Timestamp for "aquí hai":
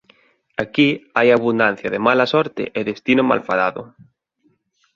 0.63-1.27